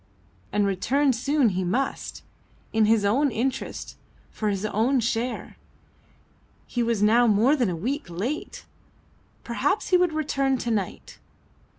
And 0.51 0.65
return 0.65 1.13
soon 1.13 1.49
he 1.49 1.63
must 1.63 2.23
in 2.73 2.85
his 2.85 3.05
own 3.05 3.29
interest, 3.29 3.97
for 4.31 4.49
his 4.49 4.65
own 4.65 4.99
share. 4.99 5.57
He 6.65 6.81
was 6.81 7.03
now 7.03 7.27
more 7.27 7.55
than 7.55 7.69
a 7.69 7.75
week 7.75 8.09
late! 8.09 8.65
Perhaps 9.43 9.89
he 9.89 9.97
would 9.97 10.13
return 10.13 10.57
to 10.57 10.71
night. 10.71 11.19